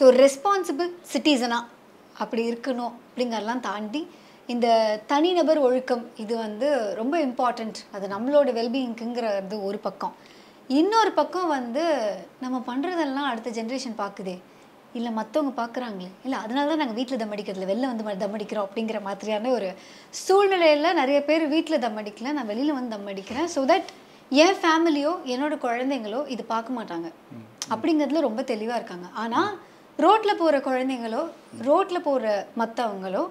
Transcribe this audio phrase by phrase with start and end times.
[0.00, 1.64] So responsible சிட்டிசனாக
[2.22, 4.00] அப்படி இருக்கணும் அப்படிங்கறதெல்லாம் தாண்டி
[4.52, 4.66] இந்த
[5.10, 6.68] தனிநபர் ஒழுக்கம் இது வந்து
[7.00, 10.14] ரொம்ப இம்பார்ட்டண்ட் அது நம்மளோட வெல்பீயிங்க்குங்கிறது ஒரு பக்கம்.
[10.80, 11.84] இன்னொரு பக்கம் வந்து
[12.44, 14.36] நம்ம பண்ணுறதெல்லாம் அடுத்த ஜென்ரேஷன் பார்க்குதே.
[14.98, 16.10] இல்லை மற்றவங்க பார்க்குறாங்களே.
[16.24, 19.70] இல்லை அதனால தான் நாங்கள் வீட்டில் தம் அடிக்கிறதுல வெளில வந்து தம் அடிக்கிறோம் அப்படிங்கிற மாதிரியான ஒரு
[20.24, 22.32] சூழ்நிலையில் நிறைய பேர் வீட்டில் தம் அடிக்கல.
[22.38, 23.48] நான் வெளியில் வந்து தம் அடிக்கிறேன்.
[23.56, 23.90] ஸோ தட்
[24.44, 27.10] என் ஃபேமிலியோ என்னோட குழந்தைங்களோ இது பார்க்க மாட்டாங்க.
[27.74, 29.08] அப்படிங்கிறதுல ரொம்ப தெளிவாக இருக்காங்க.
[29.24, 29.50] ஆனால்
[30.04, 31.22] ரோட்டில் போகிற குழந்தைங்களோ
[31.68, 32.26] ரோட்டில் போகிற
[32.58, 33.22] மற்றவங்களோ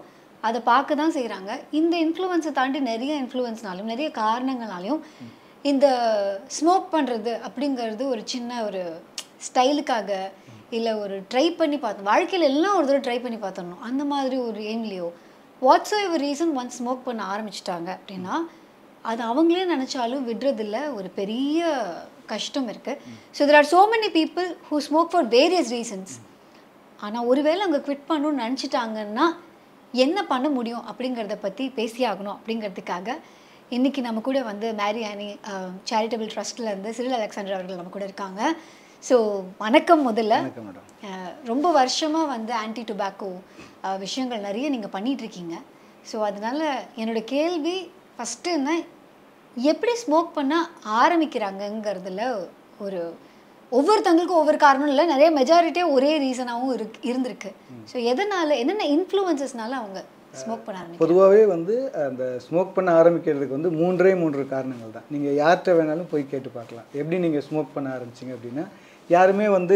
[0.43, 5.01] அதை பார்க்க தான் செய்கிறாங்க இந்த இன்ஃப்ளூயன்ஸை தாண்டி நிறைய இன்ஃப்ளூயன்ஸ்னாலும் நிறைய காரணங்களாலையும்
[5.65, 5.87] இந்த
[6.57, 8.81] ஸ்மோக் பண்ணுறது அப்படிங்கிறது ஒரு சின்ன ஒரு
[9.47, 10.11] ஸ்டைலுக்காக
[10.77, 13.83] இல்லை ஒரு ட்ரை பண்ணி பார்த்தோம் வாழ்க்கையில் எல்லாம் ஒரு தடவை ட்ரை பண்ணி பார்த்துடணும்.
[13.89, 15.07] அந்த மாதிரி ஒரு எய்ம்லேயோ
[15.61, 18.35] whatsoever reason one smoke பண்ண ஆரம்பிச்சிட்டாங்க அப்படின்னா
[19.01, 20.77] அது அவங்களே நினச்சாலும் விடுறதில்ல.
[20.97, 21.59] ஒரு பெரிய
[22.33, 22.99] கஷ்டம் இருக்குது
[23.37, 26.13] so there are so many people who smoke for various reasons
[27.05, 29.25] ஆனால் ஒருவேளை அவங்க குவிட் பண்ணணும்னு நினச்சிட்டாங்கன்னா
[30.05, 33.15] என்ன பண்ண முடியும் அப்படிங்கிறத பற்றி பேசியாகணும் அப்படிங்கிறதுக்காக
[33.75, 35.27] இன்னைக்கு நம்ம கூட வந்து மேரி ஆனி
[35.89, 38.41] சேரிட்டபிள் ட்ரஸ்ட்லேருந்து சிறில் அலெக்சாண்டர் அவர்கள் நம்ம கூட இருக்காங்க.
[39.07, 39.15] ஸோ
[39.63, 40.35] வணக்கம் முதல்ல.
[41.51, 43.29] ரொம்ப வருஷமாக வந்து ஆன்டி டுபாக்கோ
[44.05, 45.55] விஷயங்கள் நிறைய நீங்கள் பண்ணிட்டு இருக்கீங்க.
[46.11, 46.59] ஸோ அதனால
[47.01, 47.77] என்னோட கேள்வி
[48.15, 48.71] ஃபஸ்ட்டு என்ன
[49.71, 50.55] எப்படி ஸ்மோக் பண்ண
[51.01, 52.23] ஆரம்பிக்கிறாங்கங்கிறதுல
[52.85, 53.01] ஒரு
[53.77, 55.03] ஒவ்வொருத்தங்களுக்கும் ஒவ்வொரு காரணம் இல்லை.
[55.13, 57.49] நிறைய மெஜாரிட்டியே ஒரே ரீசனாகவும் இருக்கு இருந்திருக்கு.
[57.91, 59.99] ஸோ எதனால என்னென்ன இன்ஃப்ளூயன்சஸ்னால அவங்க
[60.41, 61.75] ஸ்மோக் பண்ண பொதுவாகவே வந்து
[62.07, 65.07] அந்த ஸ்மோக் பண்ண ஆரம்பிக்கிறதுக்கு வந்து மூன்றே மூன்று காரணங்கள் தான்.
[65.13, 66.87] நீங்கள் யார்கிட்ட வேணாலும் போய் கேட்டு பார்க்கலாம்.
[66.99, 68.65] எப்படி நீங்கள் ஸ்மோக் பண்ண ஆரம்பிச்சீங்க அப்படின்னா
[69.09, 69.75] யாருமே வந்து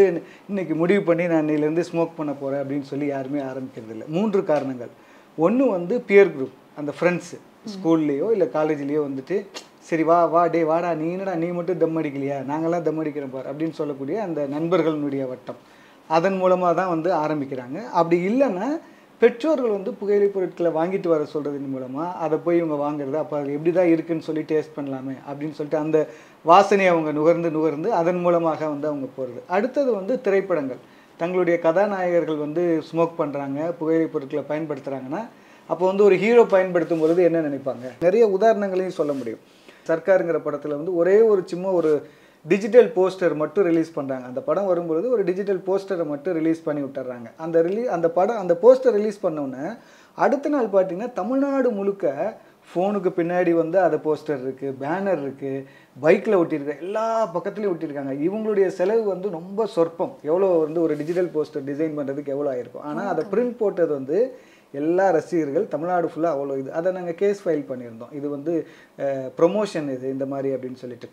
[0.50, 4.08] இன்னைக்கு முடிவு பண்ணி நான் இன்னையிலேருந்து ஸ்மோக் பண்ண போகிறேன் அப்படின்னு சொல்லி யாருமே ஆரம்பிக்கிறது இல்லை.
[4.16, 4.92] மூன்று காரணங்கள்.
[5.38, 7.38] ஒன்று வந்து பியர் குரூப் அந்த ஃப்ரெண்ட்ஸு
[7.76, 9.36] ஸ்கூல்லேயோ இல்லை காலேஜ்லேயோ வந்துட்டு
[9.88, 12.38] சரி வா வா டே வாடா நீ என்னடா நீ மட்டும் தம் அடிக்கலையா?
[12.50, 15.60] நாங்களாம் தம் அடிக்கிறோம் பார் அப்படின்னு சொல்லக்கூடிய அந்த நண்பர்களுடைய வட்டம்.
[16.10, 17.78] அதன் மூலமாக தான் வந்து ஆரம்பிக்கிறாங்க.
[18.00, 18.68] அப்படி இல்லைன்னா
[19.22, 23.72] பெற்றோர்கள் வந்து புகையிலை பொருட்களை வாங்கிட்டு வர சொல்கிறதன் மூலமாக அதை போய் இவங்க வாங்குறது அப்போ அது எப்படி
[23.78, 25.98] தான் இருக்குன்னு சொல்லி டேஸ்ட் பண்ணலாமே அப்படின்னு சொல்லிட்டு அந்த
[26.52, 30.82] வாசனையை அவங்க நுகர்ந்து நுகர்ந்து அதன் மூலமாக வந்து அவங்க போகிறது அடுத்தது வந்து திரைப்படங்கள்.
[31.22, 35.24] தங்களுடைய கதாநாயகர்கள் வந்து ஸ்மோக் பண்ணுறாங்க புகையிலை பொருட்களை பயன்படுத்துகிறாங்கன்னா
[35.70, 37.86] அப்போ வந்து ஒரு ஹீரோ பயன்படுத்தும் பொழுது என்ன நினைப்பாங்க?
[38.08, 39.44] நிறைய உதாரணங்களையும் சொல்ல முடியும்.
[39.90, 41.92] சர்க்காருங்கிற படத்தில் வந்து ஒரே ஒரு சும்மா ஒரு
[42.46, 47.28] டிஜிட்டல் போஸ்டர் மட்டும் ரிலீஸ் பண்ணுறாங்க அந்த படம் வரும்பொழுது ஒரு டிஜிட்டல் போஸ்டரை மட்டும் ரிலீஸ் பண்ணி விட்டுறாங்க.
[47.44, 49.68] அந்த ரிலீ அந்த படம் அந்த போஸ்டர் ரிலீஸ் உடனே
[50.24, 52.12] அடுத்த நாள் பார்த்தீங்கன்னா தமிழ்நாடு முழுக்க
[52.72, 55.64] ஃபோனுக்கு பின்னாடி வந்து அது போஸ்டர் இருக்குது பேனர் இருக்குது
[56.04, 58.14] பைக்கில் ஒட்டியிருக்கு எல்லா பக்கத்துலையும் ஒட்டியிருக்காங்க.
[58.28, 60.14] இவங்களுடைய செலவு வந்து ரொம்ப சொற்பம்.
[60.30, 62.86] எவ்வளோ வந்து ஒரு டிஜிட்டல் போஸ்டர் டிசைன் பண்ணுறதுக்கு எவ்வளோ ஆயிருக்கும்.
[62.92, 64.20] ஆனால் அதை பிரிண்ட் போட்டது வந்து
[64.82, 66.70] எல்லா ரசிகர்கள் தமிழ்நாடு ஃபுல்லாக அவ்வளோ இது.
[66.80, 68.14] அதை நாங்கள் கேஸ் ஃபைல் பண்ணியிருந்தோம்.
[68.20, 68.54] இது வந்து
[69.40, 71.10] ப்ரொமோஷன் இது இந்த மாதிரி அப்படின்னு சொல்லிட்டு.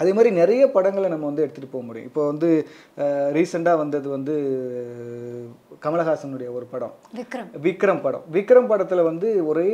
[0.00, 2.08] அதே மாதிரி நிறைய படங்களை நம்ம வந்து எடுத்துகிட்டு போக முடியும்.
[2.10, 2.48] இப்போ வந்து
[3.36, 4.34] ரீசெண்டாக வந்தது வந்து
[5.84, 6.92] கமலஹாசனுடைய ஒரு படம்.
[7.18, 7.48] விக்ரம்.
[7.66, 8.24] விக்ரம் படம்.
[8.36, 9.70] விக்ரம் படத்தில் வந்து ஒரே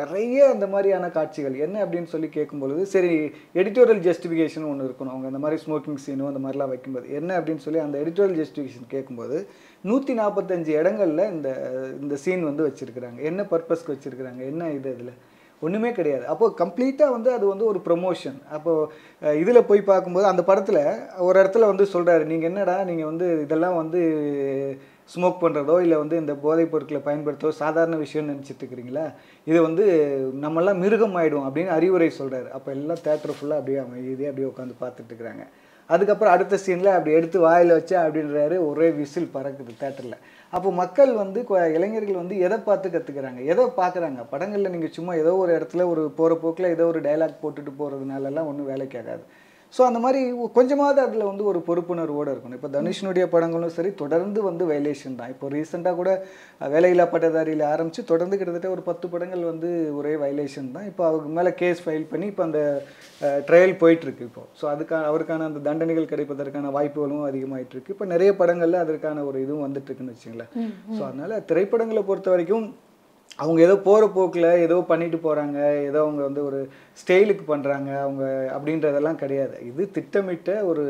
[0.00, 1.56] நிறைய அந்த மாதிரியான காட்சிகள்.
[1.66, 3.12] என்ன அப்படின்னு சொல்லி கேட்கும்பொழுது சரி
[3.60, 5.14] எடிட்டோரியல் ஜஸ்டிஃபிகேஷன் ஒன்று இருக்கணும்.
[5.14, 7.06] அவங்க அந்த மாதிரி ஸ்மோக்கிங் சீனும் அந்த மாதிரிலாம் வைக்கும்போது.
[7.20, 9.38] என்ன அப்படின்னு சொல்லி அந்த எடிட்டோரியல் ஜஸ்டிஃபிகேஷன் கேட்கும்போது
[9.88, 11.48] நூற்றி நாற்பத்தஞ்சு இடங்களில் இந்த
[12.02, 13.18] இந்த சீன் வந்து வச்சுருக்குறாங்க.
[13.30, 14.42] என்ன பர்பஸ்க்கு வச்சுருக்குறாங்க?
[14.52, 15.14] என்ன இது இதில்?
[15.62, 16.24] ஒன்றுமே கிடையாது.
[16.32, 20.82] அப்போது கம்ப்ளீட்டாக வந்து அது வந்து ஒரு ப்ரொமோஷன் அப்போது இதில் போய் பார்க்கும்போது அந்த படத்தில்
[21.26, 24.00] ஒரு இடத்துல வந்து சொல்கிறாரு நீங்கள் என்னடா நீங்கள் வந்து இதெல்லாம் வந்து
[25.12, 29.04] ஸ்மோக் பண்ணுறதோ இல்லை வந்து இந்த போதைப் பொருட்களை பயன்படுத்தோ சாதாரண விஷயம்னு நினச்சிட்டு இருக்கிறீங்களா?
[29.50, 29.84] இது வந்து
[30.44, 35.10] நம்மெல்லாம் மிருகம் ஆயிடும் அப்படின்னு அறிவுரை சொல்கிறாரு அப்போ எல்லாம் தேட்டர் ஃபுல்லாக அப்படியே அமைதியாக அப்படியே உட்காந்து பார்த்துட்டு
[35.12, 35.44] இருக்கிறாங்க.
[35.92, 38.56] அதுக்கப்புறம் அடுத்த சீனில் அப்படி எடுத்து வாயில் வச்சா அப்படின்றாரு.
[38.68, 40.18] ஒரே விசில் பறக்குது தேட்டரில்
[40.56, 41.40] அப்போ மக்கள் வந்து
[41.76, 44.20] இளைஞர்கள் வந்து எதை பார்த்து கற்றுக்கிறாங்க எதை பார்க்குறாங்க?
[44.32, 48.70] படங்களில் நீங்கள் சும்மா ஏதோ ஒரு இடத்துல ஒரு போகிற போக்கில் ஏதோ ஒரு டைலாக் போட்டுட்டு போகிறதுனாலலாம் ஒன்றும்
[48.72, 49.24] வேலைக்கு ஆகாது.
[49.76, 50.20] ஸோ அந்த மாதிரி
[50.58, 52.58] கொஞ்சமாவது அதில் வந்து ஒரு பொறுப்புணர்வோடு இருக்கணும்.
[52.58, 55.32] இப்போ தனுஷினுடைய படங்களும் சரி தொடர்ந்து வந்து வயலேஷன் தான்.
[55.34, 56.10] இப்போ ரீசெண்டாக கூட
[56.74, 60.86] வேலையில்லா பட்டதாரியில் ஆரம்பித்து தொடர்ந்து கிட்டத்தட்ட ஒரு பத்து படங்கள் வந்து ஒரே வயலேஷன் தான்.
[60.90, 62.62] இப்போ அவங்க மேலே கேஸ் ஃபைல் பண்ணி இப்போ அந்த
[63.50, 64.44] ட்ரையல் போயிட்டுருக்கு இப்போ.
[64.60, 69.66] ஸோ அதுக்கான அவருக்கான அந்த தண்டனைகள் கிடைப்பதற்கான வாய்ப்புகளும் அதிகமாயிட்டு இருக்கு இப்போ நிறைய படங்களில் அதற்கான ஒரு இதுவும்
[69.66, 70.52] வந்துட்டு இருக்குன்னு வச்சுங்களேன்
[70.96, 72.66] ஸோ அதனால் திரைப்படங்களை பொறுத்த வரைக்கும்
[73.42, 75.58] அவங்க ஏதோ போகிற போக்கில் ஏதோ பண்ணிட்டு போகிறாங்க
[75.88, 76.58] ஏதோ அவங்க வந்து ஒரு
[77.00, 78.24] ஸ்டைலுக்கு பண்ணுறாங்க அவங்க
[78.56, 79.56] அப்படின்றதெல்லாம் கிடையாது.
[79.70, 80.84] இது திட்டமிட்ட ஒரு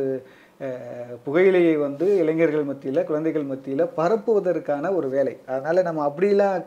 [1.25, 5.35] புகையிலையை வந்து இளைஞர்கள் மத்தியில் குழந்தைகள் மத்தியில் பரப்புவதற்கான ஒரு வேலை.
[5.55, 6.61] அதனால் நம்ம அப்படிலாம்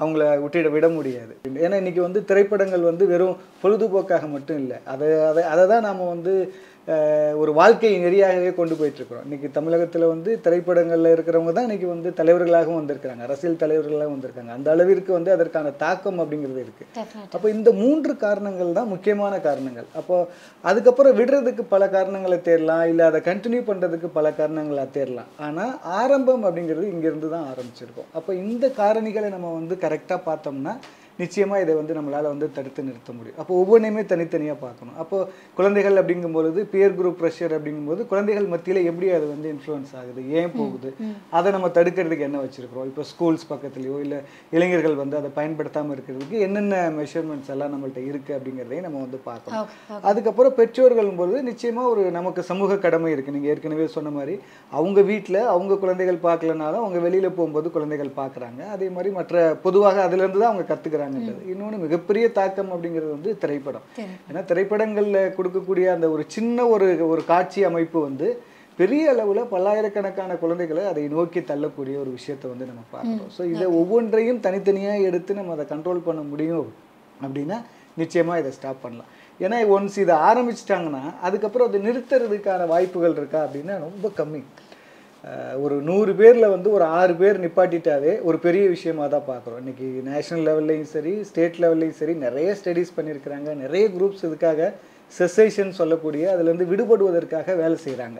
[0.00, 1.32] அவங்கள விட்டுட விட முடியாது.
[1.64, 4.78] ஏன்னா இன்றைக்கி வந்து திரைப்படங்கள் வந்து வெறும் பொழுதுபோக்காக மட்டும் இல்லை.
[4.92, 6.34] அதை அதை அதை தான் நாம் வந்து
[7.40, 12.78] ஒரு வாழ்க்கை நெறியாகவே கொண்டு போயிட்டு இருக்கிறோம் இன்னைக்கு தமிழகத்தில் வந்து திரைப்படங்களில் இருக்கிறவங்க தான் இன்னைக்கு வந்து தலைவர்களாகவும்
[12.78, 13.22] வந்திருக்கிறாங்க.
[13.28, 14.52] அரசியல் தலைவர்களாகவும் வந்திருக்காங்க.
[14.58, 16.86] அந்த அளவிற்கு வந்து அதற்கான தாக்கம் அப்படிங்கிறது இருக்கு.
[16.96, 19.88] டெஃபினட் அப்போ இந்த மூன்று காரணங்கள் தான் முக்கியமான காரணங்கள்.
[20.00, 20.16] அப்போ
[20.70, 22.84] அதுக்கப்புறம் விடுறதுக்கு பல காரணங்களை தேடலாம்.
[22.92, 25.30] இல்லை அதை கண்டினியூ பண்ணுறதுக்கு பல காரணங்களை தேடலாம்.
[25.48, 28.10] ஆனால் ஆரம்பம் அப்படிங்கிறது இங்கேருந்து தான் ஆரம்பிச்சிருக்கோம்.
[28.20, 30.74] அப்போ இந்த காரணிகளை நம்ம வந்து கரெக்டாக பார்த்தோம்னா
[31.20, 33.38] நிச்சயமாக இதை வந்து நம்மளால் வந்து தடுத்து நிறுத்த முடியும்.
[33.42, 34.96] அப்போ ஒவ்வொன்றையுமே தனித்தனியாக பார்க்கணும்.
[35.02, 35.18] அப்போ
[35.58, 40.22] குழந்தைகள் அப்படிங்கும்பொழுது பியர் குரூப் ப்ரெஷர் அப்படிங்கும்போது குழந்தைகள் மத்தியில் எப்படி அது வந்து இன்ஃப்ளூயன்ஸ் ஆகுது?
[40.40, 40.90] ஏன் போகுது?
[41.38, 42.88] அதை நம்ம தடுக்கிறதுக்கு என்ன வச்சுருக்கிறோம்?
[42.92, 44.20] இப்போ ஸ்கூல்ஸ் பக்கத்துலையோ இல்லை
[44.56, 49.68] இளைஞர்கள் வந்து அதை பயன்படுத்தாமல் இருக்கிறதுக்கு என்னென்ன மெஷர்மெண்ட்ஸ் எல்லாம் நம்மள்ட்ட இருக்குது அப்படிங்கிறதையும் நம்ம வந்து பார்க்கணும்.
[50.10, 54.34] அதுக்கப்புறம் பெற்றோர்கள் போது நிச்சயமாக ஒரு நமக்கு சமூக கடமை இருக்குது நீங்கள் ஏற்கனவே சொன்ன மாதிரி
[54.78, 58.60] அவங்க வீட்டில் அவங்க குழந்தைகள் பார்க்கலனாலும் அவங்க வெளியில் போகும்போது குழந்தைகள் பார்க்குறாங்க.
[58.74, 60.66] அதே மாதிரி மற்ற பொதுவாக அதுலேருந்து தான் அவங்க
[61.02, 63.84] கற்றுக்குறாங்கன்றது இன்னொன்று மிகப்பெரிய தாக்கம் அப்படிங்கிறது வந்து திரைப்படம்.
[64.28, 68.28] ஏன்னா திரைப்படங்களில் கொடுக்கக்கூடிய அந்த ஒரு சின்ன ஒரு ஒரு காட்சி அமைப்பு வந்து
[68.80, 73.30] பெரிய அளவில் பல்லாயிரக்கணக்கான குழந்தைகளை அதை நோக்கி தள்ளக்கூடிய ஒரு விஷயத்தை வந்து நம்ம பார்க்குறோம்.
[73.36, 76.70] ஸோ இதை ஒவ்வொன்றையும் தனித்தனியாக எடுத்து நம்ம அதை கண்ட்ரோல் பண்ண முடியும்
[77.24, 77.58] அப்படின்னா
[78.00, 79.10] நிச்சயமாக இதை ஸ்டாப் பண்ணலாம்.
[79.40, 84.40] ஏன்னா ஒன்ஸ் இதை ஆரம்பிச்சிட்டாங்கன்னா அதுக்கப்புறம் அதை நிறுத்துறதுக்கான வாய்ப்புகள் இருக்கா அப்படின்னா ரொம்ப கம்மி.
[85.64, 89.58] ஒரு நூறு பேரில் வந்து ஒரு ஆறு பேர் நிப்பாட்டிட்டாவே ஒரு பெரிய விஷயமா தான் பார்க்குறோம்.
[89.62, 93.50] இன்றைக்கி நேஷனல் லெவல்லையும் சரி ஸ்டேட் லெவல்லையும் சரி நிறைய ஸ்டடீஸ் பண்ணியிருக்கிறாங்க.
[93.64, 94.70] நிறைய குரூப்ஸ் இதுக்காக
[95.18, 98.18] செசேஷன் சொல்லக்கூடிய அதுலேருந்து விடுபடுவதற்காக வேலை செய்கிறாங்க.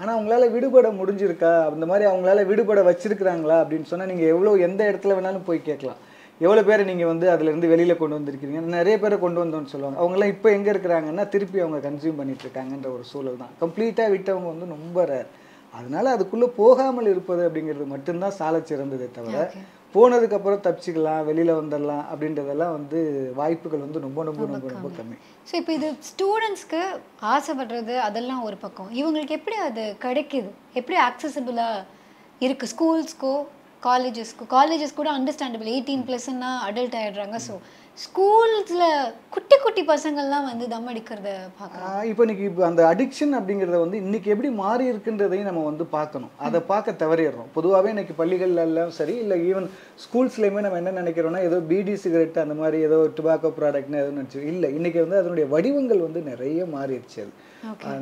[0.00, 1.52] ஆனால் அவங்களால விடுபட முடிஞ்சிருக்கா?
[1.72, 3.56] அந்த மாதிரி அவங்களால விடுபட வச்சிருக்கிறாங்களா?
[3.62, 6.00] அப்படின்னு சொன்னால் நீங்கள் எவ்வளோ எந்த இடத்துல வேணாலும் போய் கேட்கலாம்.
[6.46, 9.98] எவ்வளோ பேரை நீங்கள் வந்து அதுலேருந்து வெளியில் கொண்டு வந்திருக்கீங்க நிறைய பேரை கொண்டு வந்தோம்னு சொல்லுவாங்க.
[10.02, 13.52] அவங்களாம் இப்போ எங்கே இருக்கிறாங்கன்னா திருப்பி அவங்க கன்சியூம் பண்ணிட்டு இருக்காங்கன்ற ஒரு சூழல் தான்.
[13.62, 15.28] கம்ப்ளீட்டாக விட்டவங்க வந்து ரொம்ப ரேர்
[15.74, 19.36] அதனால அதுக்குள்ளே போகாமல் இருப்பது அப்படிங்கிறது மட்டும்தான் சாலச் சிறந்ததே தவிர
[19.94, 22.98] போனதுக்கப்புறம் தப்பிச்சுக்கலாம் வெளியில் வந்துடலாம் அப்படின்றதெல்லாம் வந்து
[23.38, 25.16] வாய்ப்புகள் வந்து ரொம்ப ரொம்ப ரொம்ப ரொம்ப கம்மி.
[25.50, 26.80] ஸோ இப்போ இது ஸ்டூடெண்ட்ஸ்க்கு
[27.34, 28.90] ஆசைப்படுறது அதெல்லாம் ஒரு பக்கம்.
[29.00, 30.50] இவங்களுக்கு எப்படி அது கிடைக்குது?
[30.80, 31.84] எப்படி ஆக்சசபிளாக
[32.46, 33.32] இருக்குது ஸ்கூல்ஸ்க்கோ
[33.82, 37.36] காலேஜஸ்க்கோ காலேஜஸ் கூட அண்டர்ஸ்டாண்டபிள் எயிட்டீன் ப்ளஸ்ன்னா அடல்ட் ஆயிடுறாங்க.
[37.48, 37.54] ஸோ
[38.02, 38.84] ஸ்கூல்ஸில்
[39.34, 41.30] குட்டி குட்டி பசங்கள்லாம் வந்து தம் அடிக்கிறத
[41.60, 46.32] பார்க்கலாம் இப்போ இன்னைக்கு இப்போ அந்த அடிக்ஷன் அப்படிங்கிறத வந்து இன்னைக்கு எப்படி மாறி இருக்குன்றதையும் நம்ம வந்து பார்க்கணும்.
[46.46, 47.48] அதை பார்க்க தவறிடுறோம்.
[47.56, 49.66] பொதுவாகவே இன்னைக்கு பள்ளிகள்ல எல்லாம் சரி இல்லை ஈவன்
[50.04, 54.70] ஸ்கூல்ஸ்லேயுமே நம்ம என்ன நினைக்கிறோம்னா ஏதோ பீடி சிகரெட் அந்த மாதிரி ஏதோ டுபாக்கோ ப்ராடக்ட்னு எதுவும் நினச்சி இல்லை
[54.78, 57.32] இன்னைக்கு வந்து அதனுடைய வடிவங்கள் வந்து நிறைய மாறிடுச்சு அது.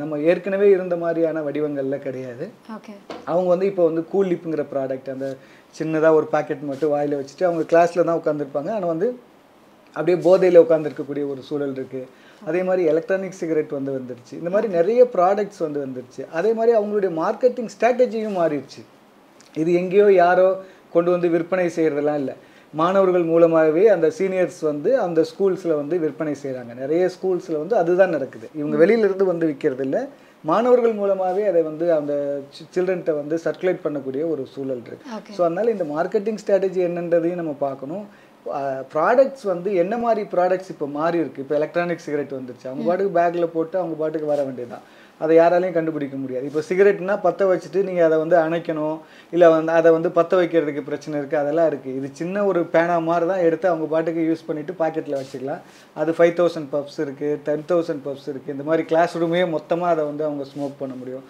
[0.02, 2.46] நம்ம ஏற்கனவே இருந்த மாதிரியான வடிவங்கள்ல கிடையாது.
[3.32, 5.28] அவங்க வந்து இப்போ வந்து கூல் லிப்புங்கிற ப்ராடக்ட் அந்த
[5.80, 9.08] சின்னதாக ஒரு பாக்கெட் மட்டும் வாயில் வச்சுட்டு அவங்க கிளாஸில் தான் உட்காந்துருப்பாங்க ஆனால் வந்து
[9.96, 12.08] அப்படியே போதையில் உட்காந்துருக்கக்கூடிய ஒரு சூழல் இருக்குது
[12.48, 14.34] அதே மாதிரி எலக்ட்ரானிக் சிகரெட் வந்து வந்துருச்சு.
[14.40, 16.22] இந்த மாதிரி நிறைய ப்ராடக்ட்ஸ் வந்து வந்துருச்சு.
[16.38, 18.82] அதே மாதிரி அவங்களுடைய மார்க்கெட்டிங் ஸ்ட்ராட்டஜியும் மாறிடுச்சு.
[19.62, 20.48] இது எங்கேயோ யாரோ
[20.94, 22.34] கொண்டு வந்து விற்பனை செய்கிறதெல்லாம் இல்லை.
[22.80, 28.46] மாணவர்கள் மூலமாகவே அந்த சீனியர்ஸ் வந்து அந்த ஸ்கூல்ஸில் வந்து விற்பனை செய்கிறாங்க நிறைய ஸ்கூல்ஸில் வந்து அதுதான் நடக்குது.
[28.60, 30.02] இவங்க வெளியிலேருந்து வந்து விற்கிறது இல்லை.
[30.50, 32.12] மாணவர்கள் மூலமாகவே அதை வந்து அந்த
[32.74, 35.08] சில்ட்ரன்ட்ட வந்து சர்க்குலேட் பண்ணக்கூடிய ஒரு சூழல் இருக்கு.
[35.16, 38.04] ஓகே ஸோ அதனால இந்த மார்க்கெட்டிங் ஸ்ட்ராட்டஜி என்னன்றதையும் நம்ம பார்க்கணும்.
[38.92, 41.42] ப்ராடக்ட்ஸ் வந்து என்ன மாதிரி ப்ராடக்ட்ஸ் இப்போ மாறி இருக்கு?
[41.44, 42.68] இப்போ எலக்ட்ரானிக் சிகரெட் வந்துருச்சு.
[42.70, 44.86] அவங்க பாட்டுக்கு பேக்கில் போட்டு அவங்க பாட்டுக்கு வர வேண்டியதுதான்.
[45.24, 46.46] அதை யாராலையும் கண்டுபிடிக்க முடியாது.
[46.48, 48.96] இப்போ சிகரெட்னா பற்ற வச்சுட்டு நீங்கள் அதை வந்து அணைக்கணும்.
[49.34, 53.28] இல்லை வந்து அதை வந்து பற்ற வைக்கிறதுக்கு பிரச்சனை இருக்குது அதெல்லாம் இருக்குது இது சின்ன ஒரு பேனா மாதிரி
[53.32, 55.62] தான் எடுத்து அவங்க பாட்டுக்கு யூஸ் பண்ணிவிட்டு பாக்கெட்டில் வச்சுக்கலாம்.
[56.02, 60.04] அது ஃபைவ் தௌசண்ட் பப்ஸ் இருக்குது டென் தௌசண்ட் பப்ஸ் இருக்குது இந்த மாதிரி கிளாஸ் ரூமே மொத்தமாக அதை
[60.10, 61.24] வந்து அவங்க ஸ்மோக் பண்ண முடியும்.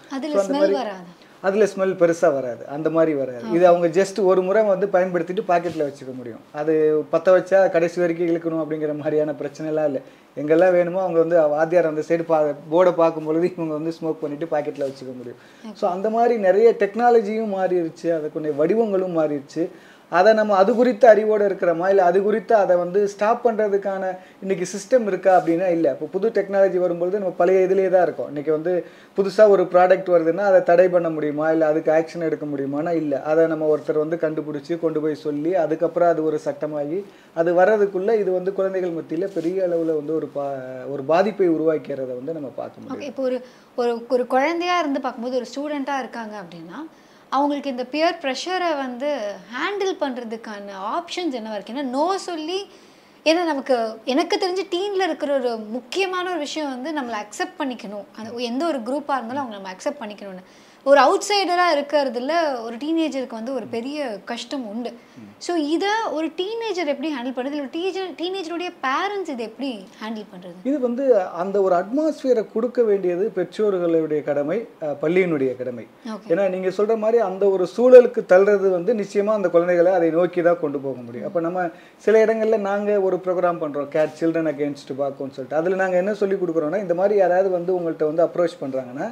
[1.45, 2.63] அதில் ஸ்மெல் பெருசாக வராது.
[2.75, 3.43] அந்த மாதிரி வராது.
[3.55, 6.43] இது அவங்க ஜஸ்ட் ஒரு முறை வந்து பயன்படுத்திட்டு பாக்கெட்டில் வச்சுக்க முடியும்.
[6.59, 6.73] அது
[7.11, 10.01] பற்ற வச்சா கடைசி வரைக்கும் இழுக்கணும் அப்படிங்கிற மாதிரியான பிரச்சனைலாம் இல்லை.
[10.41, 12.39] எங்கெல்லாம் வேணுமோ அவங்க வந்து வாத்தியார் அந்த சைடு பா
[12.71, 15.39] போர்டை பார்க்கும் பொழுது இவங்க வந்து ஸ்மோக் பண்ணிட்டு பாக்கெட்டில் வச்சுக்க முடியும்.
[15.79, 19.63] ஸோ அந்த மாதிரி நிறைய டெக்னாலஜியும் மாறிடுச்சு அதுக்குடைய வடிவங்களும் மாறிடுச்சு
[20.11, 21.85] அதை நம்ம அது குறித்த அறிவோடு இருக்கிறோமா?
[21.93, 24.03] இல்லை அது குறித்து அதை வந்து ஸ்டாப் பண்ணுறதுக்கான
[24.43, 25.89] இன்னைக்கு சிஸ்டம் இருக்கா அப்படின்னா இல்லை.
[25.95, 28.29] இப்போ புது டெக்னாலஜி வரும்பொழுது நம்ம பழைய இதுலேயே தான் இருக்கோம்.
[28.31, 28.73] இன்னைக்கு வந்து
[29.17, 31.47] புதுசாக ஒரு ப்ராடக்ட் வருதுன்னா அதை தடை பண்ண முடியுமா?
[31.55, 33.17] இல்லை அதுக்கு ஆக்ஷன் எடுக்க முடியுமானா இல்லை.
[33.31, 36.99] அதை நம்ம ஒருத்தர் வந்து கண்டுபிடிச்சி கொண்டு போய் சொல்லி அதுக்கப்புறம் அது ஒரு சட்டமாகி
[37.41, 40.45] அது வர்றதுக்குள்ளே இது வந்து குழந்தைகள் மத்தியில் பெரிய அளவில் வந்து ஒரு பா
[40.93, 43.09] ஒரு பாதிப்பை உருவாக்கிறத வந்து நம்ம பார்க்க முடியும்.
[43.09, 43.39] இப்போ ஒரு
[43.81, 46.79] ஒரு ஒரு குழந்தையா இருந்து பார்க்கும்போது ஒரு ஸ்டூடெண்ட்டாக இருக்காங்க அப்படின்னா
[47.29, 49.09] அவங்களுக்கு இந்த பியர் ப்ரெஷரை வந்து
[49.53, 51.73] ஹேண்டில் பண்ணுறதுக்கான ஆப்ஷன்ஸ் என்ன இருக்கு?
[51.73, 52.59] ஏன்னா நோ சொல்லி
[53.25, 58.05] ஏன்னா நமக்கு எனக்கு தெரிஞ்சு டீனில் இருக்கிற ஒரு முக்கியமான ஒரு விஷயம் வந்து நம்மளை அக்செப்ட் பண்ணிக்கணும்.
[58.17, 60.43] அந்த எந்த ஒரு குரூப்பாக இருந்தாலும் அவங்க நம்ம அக்செப்ட் பண்ணிக்கணும்னு.
[60.85, 62.33] ஒரு அவுட் சைடராக இருக்கிறதுல
[62.65, 64.91] ஒரு டீனேஜருக்கு வந்து ஒரு பெரிய கஷ்டம் உண்டு.
[65.45, 70.55] ஸோ இதை ஒரு டீனேஜர் எப்படி ஹேண்டில் பண்ணுறது இல்லை டீச்சர் டீனேஜருடைய பேரண்ட்ஸ் இதை எப்படி ஹேண்டில் பண்ணுறது
[70.69, 71.03] இது வந்து
[71.41, 74.57] அந்த ஒரு அட்மாஸ்பியரை கொடுக்க வேண்டியது பெற்றோர்களுடைய கடமை
[75.03, 75.85] பள்ளியினுடைய கடமை.
[76.31, 80.61] ஏன்னா நீங்க சொல்ற மாதிரி அந்த ஒரு சூழலுக்கு தள்ளுறது வந்து நிச்சயமா அந்த குழந்தைகளை அதை நோக்கி தான்
[80.63, 81.27] கொண்டு போக முடியும்.
[81.29, 81.67] அப்ப நம்ம
[82.07, 83.91] சில இடங்கள்ல நாங்க ஒரு ப்ரோக்ராம் பண்றோம்.
[83.97, 85.59] கேட் சில்ட்ரன் அகேன்ஸ்ட் பாக்கோன்னு சொல்லிட்டு.
[85.61, 89.09] அதுல நாங்க என்ன சொல்லி கொடுக்குறோம்னா இந்த மாதிரி யாராவது வந்து உங்கள்கிட்ட வந்து அப்ரோச் பண்றாங்கன்னா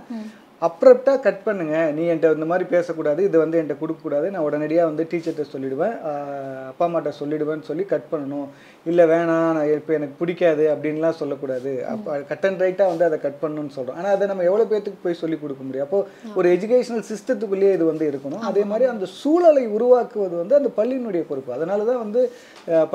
[0.61, 1.75] அப்ரப்டாக கட் பண்ணுங்க.
[1.95, 4.27] நீ என்கிட்ட இந்த மாதிரி பேசக்கூடாது இது வந்து என்கிட்ட கொடுக்கக்கூடாது.
[4.33, 5.95] நான் உடனடியாக வந்து டீச்சர்கிட்ட சொல்லிடுவேன்.
[6.09, 8.47] ஆஹ் அப்பா அம்மாட்ட சொல்லிடுவேன்னு சொல்லி கட் பண்ணணும்.
[8.85, 11.73] இல்லை வேணாம் நான் இப்போ எனக்கு பிடிக்காது அப்படின்லாம் சொல்லக்கூடாது.
[11.93, 15.19] அப்போ கட் அண்ட் ரைட்டாக வந்து அதை கட் பண்ணணும்னு சொல்கிறோம் ஆனால் அதை நம்ம எவ்வளோ பேத்துக்கு போய்
[15.23, 15.87] சொல்லி கொடுக்க முடியும்?
[15.87, 15.99] அப்போ
[16.39, 18.43] ஒரு எஜுகேஷனல் சிஸ்டத்துக்குள்ளேயே இது வந்து இருக்கணும்.
[18.51, 21.53] அதே மாதிரி அந்த சூழலை உருவாக்குவது வந்து அந்த பள்ளியினுடைய பொறுப்பு.
[21.57, 22.23] அதனால தான் வந்து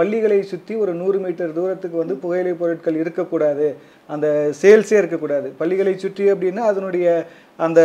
[0.01, 3.69] பள்ளிகளை சுற்றி ஒரு நூறு மீட்டர் தூரத்துக்கு வந்து புகையிலை பொருட்கள் இருக்கக்கூடாது.
[4.15, 4.27] அந்த
[4.63, 5.49] சேல்ஸே இருக்கக்கூடாது.
[5.61, 7.07] பள்ளிகளை சுற்றி அப்படின்னா அதனுடைய
[7.67, 7.81] அந்த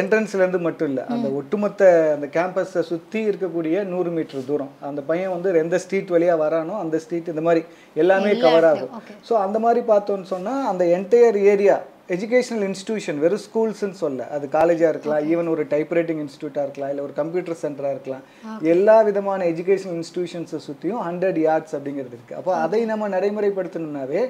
[0.00, 1.02] என்ட்ரன்ஸ்லேருந்து மட்டும் இல்லை.
[1.14, 1.82] அந்த ஒட்டுமொத்த
[2.14, 4.72] அந்த கேம்பஸை சுற்றி இருக்கக்கூடிய நூறு மீட்டர் தூரம்.
[4.90, 7.62] அந்த பையன் வந்து எந்த ஸ்ட்ரீட் வழியாக வரானோ அந்த ஸ்ட்ரீட் இந்த மாதிரி
[8.02, 8.94] எல்லாமே எல்லா கவர் ஆகும்.
[9.28, 11.76] ஸோ அந்த மாதிரி பார்த்தோன்னு சொன்னால் அந்த என்டையர் ஏரியா
[12.14, 17.14] எஜுகேஷனல் இன்ஸ்டிடியூஷன் வெறும் ஸ்கூல்ஸ்னு சொல்ல அது காலேஜாக இருக்கலாம் ஈவன் ஒரு டைப்ரைட்டிங் இன்ஸ்டியூட்டாக இருக்கலாம் இல்லை ஒரு
[17.20, 18.24] கம்ப்யூட்டர் சென்டராக இருக்கலாம்.
[18.74, 24.24] எல்லா விதமான எஜுகேஷனல் இன்ஸ்டிடியூஷன்ஸை சுற்றியும் ஹண்ட்ரட் யார்ட்ஸ் அப்படிங்கிறது இருக்குது அப்போ அதை நம்ம நடைமுறைப்படுத்தணும்னாவே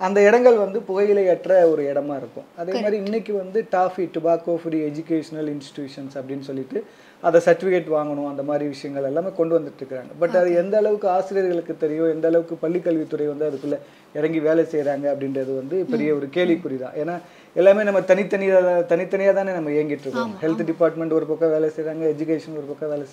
[0.00, 2.46] அந்த இடங்கள் வந்து புகையிலையற்ற ஒரு இடமா இருக்கும்.
[2.60, 6.80] அதே மாதிரி இன்னைக்கு வந்து TOFEI tobacco free educational institutions அப்படின்னு சொல்லிட்டு
[7.22, 11.74] அதை சர்டிஃபிகேட் வாங்கணும் அந்த மாதிரி விஷயங்கள் எல்லாமே கொண்டு வந்துட்டு இருக்காங்க பட் அது எந்த அளவுக்கு ஆசிரியர்களுக்கு
[11.84, 13.78] தெரியும் எந்த அளவுக்கு பள்ளிக்கல்வித்துறை வந்து அதுக்குள்ள
[14.14, 17.14] இறங்கி வேலை செய்றாங்க அப்படின்றது வந்து பெரிய ஒரு கேள்விக்குறி தான் ஏன்னா
[17.56, 20.32] எல்லாமே நம்ம தனித்தனியாக தனித்தனியாக தானே நம்ம இயங்கிட்டு இருக்கோம்.
[20.42, 23.06] ஹெல்த் டிபார்ட்மெண்ட் ஒரு பக்கம் வேலை செய்றாங்க எஜுகேஷன் ஒரு பக்கம் வேலை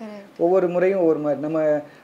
[0.00, 1.40] கரெக்ட் ஒவ்வொரு முறையும் ஒவ்வொரு மாதிரி.
[1.46, 1.60] நம்ம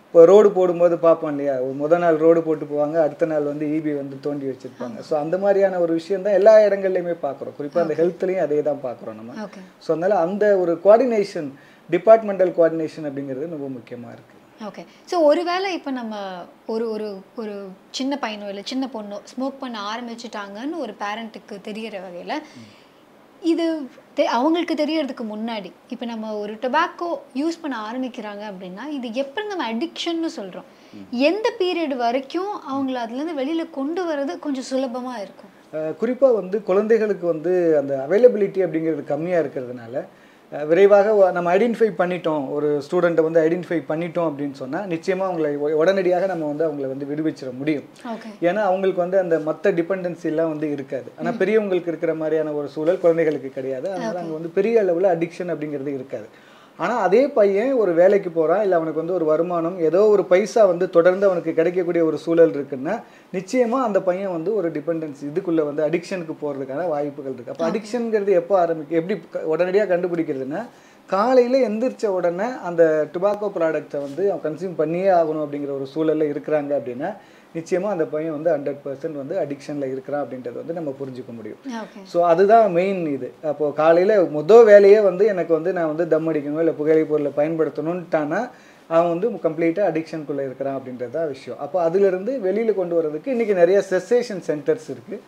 [0.07, 1.55] இப்போ ரோடு போடும்போது பார்ப்போம் இல்லையா?
[1.65, 4.99] ஒரு முத நாள் ரோடு போட்டு போவாங்க அடுத்த நாள் வந்து ஈபி வந்து தோண்டி வச்சிருப்பாங்க.
[5.09, 7.57] ஸோ அந்த மாதிரியான ஒரு விஷயம் தான் எல்லா இடங்கள்லையுமே பார்க்குறோம்.
[7.59, 9.35] குறிப்பாக அந்த ஹெல்த்லையும் அதே தான் பார்க்குறோம் நம்ம.
[9.85, 11.51] ஸோ அதனால அந்த ஒரு கோஆர்டினேஷன்
[11.91, 16.15] டிபார்ட்மெண்டல் கோஆர்டினேஷன் அப்படிங்கிறது ரொம்ப முக்கியமாக இருக்குது ஓகே ஸோ ஒருவேளை இப்போ நம்ம
[16.67, 17.55] ஒரு ஒரு ஒரு
[17.91, 22.37] சின்ன பையனோ இல்லை சின்ன பொண்ணோ ஸ்மோக் பண்ண ஆரம்பிச்சிட்டாங்கன்னு ஒரு பேரண்ட்டுக்கு தெரிகிற வகையில்
[23.43, 23.65] இது
[24.15, 29.67] தெ- அவங்களுக்கு தெரியறதுக்கு முன்னாடி இப்போ நம்ம ஒரு டொபாக்கோ யூஸ் பண்ண ஆரம்பிக்கிறாங்க அப்படின்னா இது எப்படி நம்ம
[29.73, 30.69] அடிக்ஷன்னு சொல்கிறோம்
[31.27, 35.53] எந்த பீரியட் வரைக்கும் அவங்கள அதுலேருந்து வெளியில் கொண்டு வர்றது கொஞ்சம் சுலபமாக இருக்கும்?
[35.99, 39.97] குறிப்பாக வந்து குழந்தைகளுக்கு வந்து அந்த அவைலபிலிட்டி அப்படிங்கிறது கம்மியாக இருக்கிறதுனால
[40.51, 42.43] விரைவாக நம்ம ஐடென்டிஃபை பண்ணிட்டோம்.
[42.57, 45.51] ஒரு ஸ்டூடெண்ட்டை வந்து ஐடென்டிஃபை பண்ணிட்டோம் அப்படின்னு சொன்னால் நிச்சயமாக அவங்களை
[45.81, 47.87] உடனடியாக நம்ம வந்து அவங்கள வந்து விடுவிச்சிட முடியும்.
[48.49, 51.09] ஏன்னா அவங்களுக்கு வந்து அந்த மற்ற டிபெண்டன்சி எல்லாம் வந்து இருக்காது.
[51.19, 53.87] ஆனா பெரியவங்களுக்கு இருக்கிற மாதிரியான ஒரு சூழல் குழந்தைகளுக்கு கிடையாது.
[53.93, 56.29] அதனால அங்க வந்து பெரிய அளவுல அடிக்ஷன் அப்படிங்கிறது இருக்காது.
[56.79, 60.87] ஆனா அதே பையன் ஒரு வேலைக்கு போறான் இல்ல அவனுக்கு வந்து ஒரு வருமானம் ஏதோ ஒரு பைசா வந்து
[60.91, 62.95] தொடர்ந்து அவனுக்கு கிடைக்கக்கூடிய ஒரு சூழல் இருக்குன்னா
[63.33, 67.53] நிச்சயமா அந்த பையன் வந்து ஒரு டிபெண்டன்சி இதுக்குள்ள வந்து அடிக்ஷனுக்கு போறதுக்கான வாய்ப்புகள் இருக்கு.
[67.53, 70.63] அப்போ அடிக்ஷனுங்கிறது எப்போ ஆரம்பிக்கும் எப்படி க- உடனடியா கண்டுபிடிக்கிறதுன்னா
[71.09, 76.73] காலையில எந்திரிச்ச உடனே அந்த டுபாக்கோ ப்ராடக்ட்டை வந்து அவன் கன்சியூம் பண்ணியே ஆகணும் அப்படிங்கிற ஒரு சூழல்ல இருக்கிறாங்க
[76.79, 77.11] அப்படின்னா
[77.59, 81.61] நிச்சயமா அந்த பையன் வந்து ஹண்ட்ரட் பர்சன்ட் வந்து அடிக்ஷன்ல இருக்கிறான் அப்படின்றத வந்து நம்ம புரிஞ்சுக்க முடியும்.
[82.13, 83.29] ஸோ அதுதான் மெயின் இது.
[83.51, 88.41] அப்போ காலையில மொதல் வேலையே வந்து எனக்கு வந்து நான் வந்து தம் அடிக்கணும் இல்லை புகையிலை பொருளை பயன்படுத்தணும்ட்டானா
[88.91, 91.59] அவன் வந்து கம்ப்ளீட்டாக அடிக்ஷனுக்குள்ளே இருக்கிறான் அப்படின்றது தான் விஷயம்.
[91.65, 95.19] அப்போ அதிலிருந்து வெளியில் கொண்டு வர்றதுக்கு இன்றைக்கி நிறைய செசேஷன் சென்டர்ஸ் இருக்குது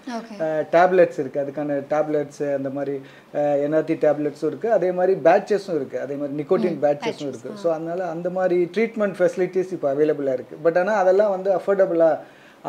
[0.77, 2.95] டேப்லெட்ஸ் இருக்குது அதுக்கான டேப்லெட்ஸ் அந்த மாதிரி
[3.67, 8.31] என்ஆர்டி டேப்லெட்ஸும் இருக்குது அதே மாதிரி பேட்சஸும் இருக்குது அதே மாதிரி நிக்கோட்டின் பேட்சஸும் இருக்குது ஸோ அதனால அந்த
[8.38, 12.17] மாதிரி ட்ரீட்மெண்ட் ஃபெசிலிட்டிஸ் இப்போ அவைலபிளாக இருக்குது பட் ஆனால் அதெல்லாம் வந்து அஃபோர்டபுளாக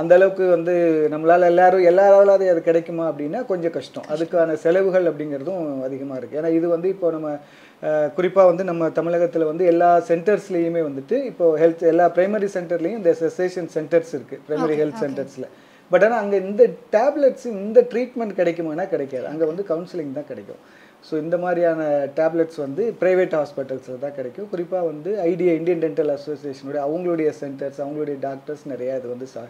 [0.02, 0.74] அந்த அளவுக்கு வந்து
[1.14, 4.08] நம்மளால எல்லாரும் எல்லாராலாவது அது கிடைக்குமா அப்படின்னா கொஞ்சம் கஷ்டம்.
[4.16, 7.30] அதுக்கான செலவுகள் அப்படிங்கிறதும் அதிகமாக இருக்குது ஏன்னா இது வந்து இப்போ நம்ம
[8.18, 13.70] குறிப்பாக வந்து நம்ம தமிழகத்தில் வந்து எல்லா சென்டர்ஸ்லேயுமே வந்துட்டு இப்போ ஹெல்த் எல்லா பிரைமரி சென்டர்லேயும் இந்த செசேஷன்
[13.78, 15.48] சென்டர்ஸ் இருக்குது பிரைமரி ஹெல்த் சென்டர்ஸில்.
[15.92, 16.64] பட் ஆனால் அங்கே இந்த
[16.96, 19.26] டேப்லெட்ஸ் இந்த ட்ரீட்மெண்ட் கிடைக்குமானா கிடைக்காது.
[19.32, 20.62] அங்கே வந்து கவுன்சிலிங் தான் கிடைக்கும்.
[21.08, 21.82] ஸோ இந்த மாதிரியான
[22.18, 24.48] டேப்லெட்ஸ் வந்து ப்ரைவேட் ஹாஸ்பிட்டல்ஸில் தான் கிடைக்கும்.
[24.54, 29.44] குறிப்பாக வந்து ஐடியா இந்தியன் டென்டல் அசோசியேஷனுடைய அவங்களுடைய சென்டர்ஸ் அவங்களுடைய டாக்டர்ஸ் நிறையா இது வந்து சா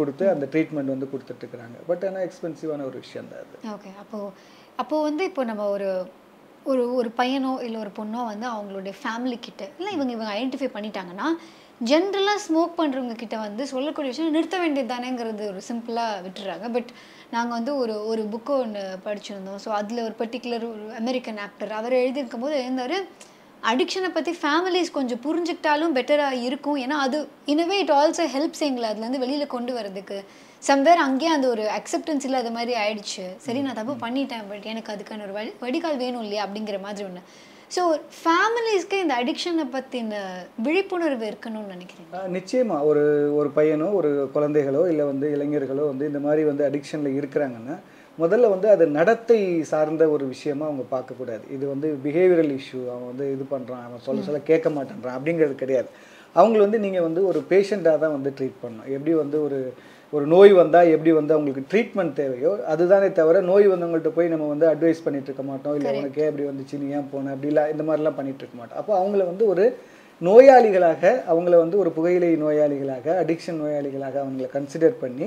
[0.00, 3.58] கொடுத்து அந்த ட்ரீட்மெண்ட் வந்து கொடுத்துட்ருக்குறாங்க பட் ஆனால் எக்ஸ்பென்சிவான ஒரு விஷயம் தான் அது.
[3.74, 4.18] ஓகே அப்போ
[4.82, 5.88] அப்போ வந்து இப்போ நம்ம ஒரு
[6.70, 11.28] ஒரு ஒரு பையனோ இல்லை ஒரு பொண்ணோ வந்து அவங்களுடைய ஃபேமிலி கிட்ட இல்லை இவங்க இவங்க ஐடென்டிஃபை பண்ணிட்டாங்கன்னா
[11.90, 16.66] ஜென்ரலாக ஸ்மோக் பண்ணுறவங்க கிட்ட வந்து சொல்லக்கூடிய விஷயம் நிறுத்த வேண்டியது தானேங்கிறது ஒரு சிம்பிளாக விட்டுறாங்க.
[16.74, 16.90] பட்
[17.34, 19.60] நாங்கள் வந்து ஒரு ஒரு புக்கு ஒன்று படிச்சிருந்தோம்.
[19.64, 22.96] ஸோ அதில் ஒரு பர்டிகுலர் ஒரு அமெரிக்கன் ஆக்டர் அவர் எழுதியிருக்கும் போது எழுந்தார்
[23.62, 26.78] அடிக்ஷனை பற்றி ஃபேமிலிஸ் கொஞ்சம் புரிஞ்சுக்கிட்டாலும் பெட்டராக இருக்கும்.
[26.78, 30.18] ஏன்னா அது இனவே இட் ஆல்சோ ஹெல்ப்ஸ் எங்களை அதுலேருந்து வெளியில் கொண்டு வரதுக்கு
[30.62, 33.24] சம்வேர் அங்கேயே அந்த ஒரு அக்செப்டன்ஸ் இல்லாத மாதிரி ஆயிடுச்சு.
[33.38, 36.44] சரி நான் தப்பு பண்ணிட்டேன் பட் எனக்கு அதுக்கான ஒரு வழி வடிகால் வேணும் இல்லையா?
[36.46, 37.22] அப்படிங்கிற மாதிரி ஒன்று
[37.70, 37.82] ஸோ
[38.20, 40.14] ஃபேமிலிஸ்க்கு இந்த அடிக்ஷனை பற்றின
[40.58, 42.76] விழிப்புணர்வு இருக்கணும்னு நினைக்கிறேன் ஆஹ் நிச்சயமா.
[42.82, 43.02] ஒரு
[43.34, 47.76] ஒரு பையனோ ஒரு குழந்தைகளோ இல்லை வந்து இளைஞர்களோ வந்து இந்த மாதிரி வந்து அடிக்ஷனில் இருக்கிறாங்கன்னா
[48.22, 49.38] முதல்ல வந்து அது நடத்தை
[49.72, 51.44] சார்ந்த ஒரு விஷயமா அவங்க பார்க்கக்கூடாது.
[51.56, 55.88] இது வந்து பிஹேவியரல் இஷ்யூ அவன் வந்து இது பண்ணுறான் அவன் சொல்ல சொல்ல கேட்க மாட்டேன்றான் அப்படிங்கிறது கிடையாது.
[56.36, 58.90] அவங்கள வந்து நீங்கள் வந்து ஒரு பேஷண்ட்டாக தான் வந்து ட்ரீட் பண்ணணும்.
[58.96, 59.60] எப்படி வந்து ஒரு
[60.12, 64.66] ஒரு நோய் வந்தால் எப்படி வந்து அவங்களுக்கு ட்ரீட்மெண்ட் தேவையோ அதுதானே தவிர நோய் வந்தவங்கள்ட்ட போய் நம்ம வந்து
[64.70, 65.74] அட்வைஸ் பண்ணிட்டு இருக்க மாட்டோம்.
[65.78, 67.32] இல்லை உனக்கு ஏன் இப்படி வந்துச்சு நீ ஏன் போன?
[67.34, 68.80] அப்படிலாம் இந்த மாதிரிலாம் பண்ணிட்டு இருக்க மாட்டோம்.
[68.80, 69.64] அப்போ அவங்கள வந்து ஒரு
[70.20, 75.26] நோயாளிகளாக அவங்கள வந்து ஒரு புகையிலை நோயாளிகளாக அடிக்ஷன் நோயாளிகளாக அவங்கள கன்சிடர் பண்ணி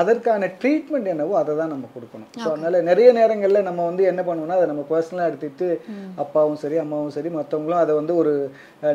[0.00, 2.30] அதற்கான ட்ரீட்மெண்ட் என்னவோ அதை தான் நம்ம கொடுக்கணும்.
[2.42, 5.68] ஸோ அதனால நிறைய நேரங்களில் நம்ம வந்து என்ன பண்ணுவோம்னா அதை நம்ம பர்சனலாக எடுத்துட்டு
[6.24, 8.32] அப்பாவும் சரி அம்மாவும் சரி மற்றவங்களும் அதை வந்து ஒரு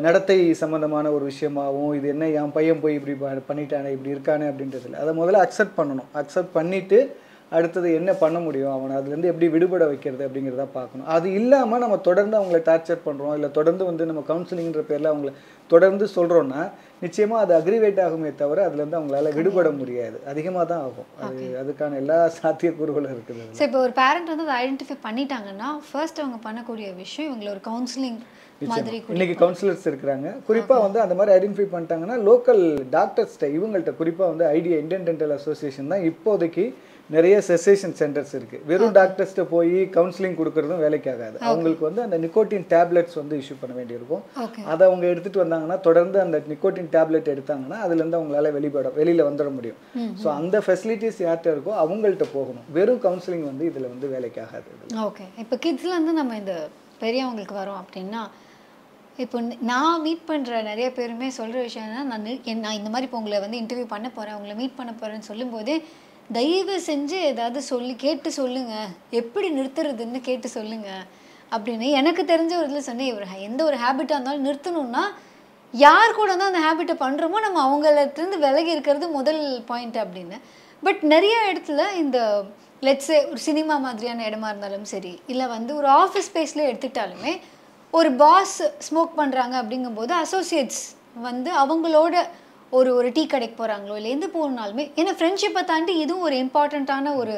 [0.06, 3.16] நடத்தை சம்பந்தமான ஒரு விஷயமாகவும் இது என்ன என் பையன் போய் இப்படி
[3.50, 6.10] பண்ணிட்டானே இப்படி இருக்கானே அப்படின்றதுல அதை முதல்ல அக்செப்ட் பண்ணணும்.
[6.22, 7.00] அக்செப்ட் பண்ணிட்டு
[7.56, 8.72] அடுத்தது என்ன பண்ண முடியும்?
[8.76, 11.06] அவனை அதுலேருந்து எப்படி விடுபட வைக்கிறது அப்படிங்கிறத பார்க்கணும்.
[11.14, 15.32] அது இல்லாமல் நம்ம தொடர்ந்து அவங்கள டார்ச்சர் பண்ணுறோம் இல்லை தொடர்ந்து வந்து நம்ம கவுன்சிலிங்கிற பேரில் அவங்கள
[15.72, 16.60] தொடர்ந்து சொல்கிறோன்னா
[17.04, 20.16] நிச்சயமாக அது அக்ரிவேட் ஆகுமே தவிர அதுலேருந்து அவங்களால விடுபட முடியாது.
[20.32, 21.08] அதிகமாக தான் ஆகும்.
[21.26, 23.44] அது அதுக்கான எல்லா சாத்தியக்கூறுகளும் இருக்குது.
[23.58, 28.20] ஸோ இப்போ ஒரு பேரண்ட் வந்து அதை ஐடென்டிஃபை பண்ணிட்டாங்கன்னா ஃபர்ஸ்ட் அவங்க பண்ணக்கூடிய விஷயம் இவங்களை ஒரு கவுன்சிலிங்.
[29.14, 30.28] இன்னைக்கு கவுன்சிலர்ஸ் இருக்கிறாங்க.
[30.46, 32.62] குறிப்பாக வந்து அந்த மாதிரி ஐடென்டிஃபை பண்ணிட்டாங்கன்னா லோக்கல்
[32.96, 36.64] டாக்டர்ஸ்ட்ட இவங்கள்ட்ட குறிப்பாக வந்து ஐடியா இந்தியன் டென்டல் அசோசியேஷன் தான் இப்போதைக்கு
[37.14, 38.58] நிறைய செசேஷன் சென்டர்ஸ் இருக்கு.
[38.70, 43.74] வெறும் டாக்டர்ஸ்ட்ட போய் கவுன்சிலிங் கொடுக்கறதும் வேலைக்கு ஆகாது அவங்களுக்கு வந்து அந்த நிக்கோட்டின் டேப்லெட்ஸ் வந்து இஷ்யூ பண்ண
[43.78, 44.24] வேண்டியிருக்கும்.
[44.72, 49.78] அதை அவங்க எடுத்துட்டு வந்தாங்கன்னா தொடர்ந்து அந்த நிக்கோட்டின் டேப்லெட் எடுத்தாங்கன்னா அதுலேருந்து அவங்களால வெளிப்பட வெளியில வந்துட முடியும்.
[50.22, 52.66] ஸோ அந்த ஃபெசிலிட்டிஸ் யார்கிட்ட இருக்கோ அவங்கள்ட்ட போகணும்.
[52.78, 56.56] வெறும் கவுன்சிலிங் வந்து இதுல வந்து வேலைக்கு ஆகாது ஓகே இப்போ கிட்ஸ்லேருந்து நம்ம இந்த
[57.04, 58.22] பெரியவங்களுக்கு வரோம் அப்படின்னா
[59.22, 59.38] இப்போ
[59.70, 63.60] நான் மீட் பண்ணுற நிறைய பேருமே சொல்கிற விஷயம் என்னன்னா நான் நான் இந்த மாதிரி இப்போ உங்களை வந்து
[63.62, 65.76] இன்டர்வியூ பண்ண போகிறேன் உங்களை மீட் பண்ண போகிறேன்னு சொல்லும்போதே
[66.32, 71.04] தயவு செஞ்சு ஏதாவது சொல்லி கேட்டு சொல்லுங்கள் எப்படி நிறுத்துறதுன்னு கேட்டு சொல்லுங்கள்
[71.52, 75.04] அப்படின்னு எனக்கு தெரிஞ்ச ஒரு இதில் சொன்னேன் ஒரு எந்த ஒரு ஹேபிட்டாக இருந்தாலும் நிறுத்தணும்னா
[75.72, 80.36] யார் கூட தான் அந்த ஹேபிட்டை பண்ணுறோமோ நம்ம அவங்கள்ட்டேருந்து விலகி இருக்கிறது முதல் பாயிண்ட் அப்படின்னு.
[80.82, 82.44] பட் நிறைய இடத்துல இந்த
[82.82, 87.40] லெட்ஸே ஒரு சினிமா மாதிரியான இடமா இருந்தாலும் சரி இல்லை வந்து ஒரு ஆஃபீஸ் ஸ்பேஸில் எடுத்துக்கிட்டாலுமே
[87.90, 92.26] ஒரு பாஸ் ஸ்மோக் பண்ணுறாங்க அப்படிங்கும்போது அசோசியேட்ஸ் வந்து அவங்களோட
[92.72, 97.34] ஒரு ஒரு டீ கடைக்கு போகிறாங்களோ இல்லை எந்த போகணுனாலுமே ஏன்னா ஃப்ரெண்ட்ஷிப்பை தாண்டி இதுவும் ஒரு இம்பார்ட்டண்ட்டான ஒரு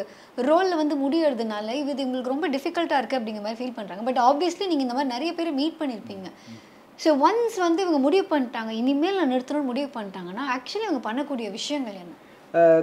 [0.48, 4.86] ரோலில் வந்து முடியறதுனால இது உங்களுக்கு ரொம்ப டிஃபிகல்ட்டாக இருக்குது அப்படிங்கிற மாதிரி ஃபீல் பண்ணுறாங்க பட் ஆப்வியஸ்லி நீங்கள்
[4.86, 6.28] இந்த மாதிரி நிறைய பேர் மீட் பண்ணியிருப்பீங்க
[6.98, 12.00] ஸோ ஒன்ஸ் வந்து இவங்க முடிவு பண்ணிட்டாங்க இனிமேல் நான் நிறுத்தணும்னு முடிவு பண்ணிட்டாங்கன்னா ஆக்சுவலி அவங்க பண்ணக்கூடிய விஷயங்கள்
[12.02, 12.14] என்ன?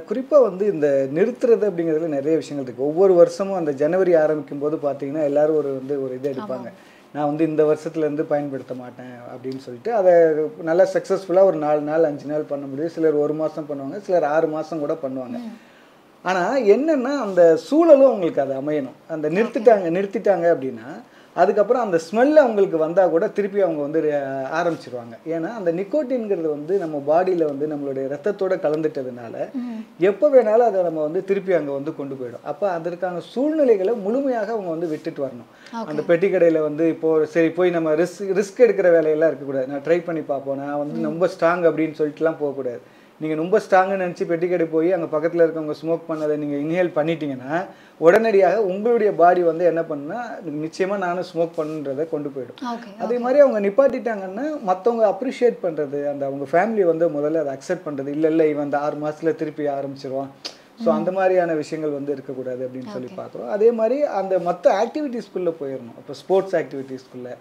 [0.07, 0.87] குறிப்பாக வந்து இந்த
[1.17, 5.95] நிறுத்துறது அப்படிங்கிறதுல நிறைய விஷயங்கள் இருக்குது ஒவ்வொரு வருஷமும் அந்த ஜனவரி ஆரம்பிக்கும் போது பார்த்தீங்கன்னா எல்லாரும் ஒரு வந்து
[6.03, 6.69] ஒரு இது எடுப்பாங்க.
[7.17, 10.13] நான் வந்து இந்த வருஷத்துலேருந்து பயன்படுத்த மாட்டேன் அப்படின்னு சொல்லிட்டு அதை
[10.69, 12.93] நல்லா சக்ஸஸ்ஃபுல்லாக ஒரு நாலு நாள் அஞ்சு நாள் பண்ண முடியும்.
[12.95, 15.39] சிலர் ஒரு மாதம் பண்ணுவாங்க சிலர் ஆறு மாதம் கூட பண்ணுவாங்க.
[16.29, 18.97] ஆனால் என்னன்னா அந்த சூழலும் அவங்களுக்கு அது அமையணும்.
[19.15, 20.89] அந்த நிறுத்திட்டாங்க நிறுத்திட்டாங்க அப்படின்னா
[21.41, 23.99] அதுக்கப்புறம் அந்த ஸ்மெல் அவங்களுக்கு வந்தால் கூட திருப்பி அவங்க வந்து
[24.59, 25.15] ஆரம்பிச்சிருவாங்க.
[25.33, 29.35] ஏன்னா அந்த நிக்கோட்டின்ங்கிறது வந்து நம்ம பாடியில் வந்து நம்மளுடைய ரத்தத்தோட கலந்துட்டதுனால
[30.09, 32.45] எப்போ வேணாலும் அதை நம்ம வந்து திருப்பி அங்கே வந்து கொண்டு போயிடும்.
[32.51, 35.49] அப்போ அதற்கான சூழ்நிலைகளை முழுமையாக அவங்க வந்து விட்டுட்டு வரணும்.
[35.91, 39.71] அந்த பெட்டி கடையில் வந்து இப்போ சரி போய் நம்ம ரிஸ்க் ரிஸ்க் எடுக்கிற வேலையெல்லாம் இருக்கக்கூடாது.
[39.73, 40.61] நான் ட்ரை பண்ணி பார்ப்போம்.
[40.65, 42.81] நான் வந்து ரொம்ப ஸ்ட்ராங் அப்படின்னு சொல்லிட்டுலாம் போகக்கூடாது.
[43.21, 47.53] நீங்கள் ரொம்ப ஸ்ட்ராங்குன்னு நினச்சி பெட்டி கடை போய் அங்கே பக்கத்தில் இருக்கவங்க ஸ்மோக் பண்ணதை நீங்கள் இன்ஹேல் பண்ணிட்டீங்கன்னா
[48.07, 50.19] உடனடியாக உங்களுடைய பாடி வந்து என்ன பண்ணுன்னா
[50.65, 52.59] நிச்சயமாக நானும் ஸ்மோக் பண்ணுன்றதை கொண்டு போயிடும்.
[53.03, 58.13] அதே மாதிரி அவங்க நிப்பாட்டிட்டாங்கன்னா மற்றவங்க அப்ரிஷியேட் பண்ணுறது அந்த அவங்க ஃபேமிலி வந்து முதல்ல அதை அக்செப்ட் பண்ணுறது
[58.17, 60.29] இல்லை இல்லை இவன் அந்த ஆறு மாசத்துல திருப்பி ஆரம்பிச்சிருவான்.
[60.83, 63.49] ஸோ அந்த மாதிரியான விஷயங்கள் வந்து இருக்கக்கூடாது அப்படின்னு சொல்லி பார்க்குறோம்.
[63.55, 67.33] அதே மாதிரி அந்த மற்ற ஆக்டிவிட்டீஸ்க்குள்ளே போயிடணும் இப்போ ஸ்போர்ட்ஸ் ஆக்டிவிட்டீஸ்க்குள்ளே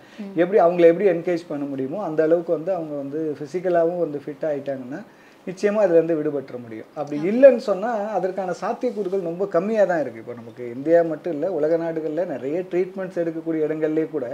[0.43, 5.03] எப்படி அவங்கள எப்படி என்கரேஜ் பண்ண முடியுமோ அந்த அளவுக்கு வந்து அவங்க வந்து ஃபிசிக்கலாகவும் வந்து ஃபிட் ஆயிட்டாங்கன்னா
[5.47, 6.89] நிச்சயமாக அதுலேருந்து விடுபட்டுற முடியும்.
[7.01, 11.77] அப்படி இல்லைன்னு சொன்னால் அதற்கான சாத்தியக்கூறுகள் ரொம்ப கம்மியாக தான் இருக்குது இப்போ நமக்கு இந்தியா மட்டும் இல்லை உலக
[11.83, 14.27] நாடுகளில் நிறைய ட்ரீட்மெண்ட்ஸ் எடுக்கக்கூடிய இடங்கள்லேயே கூட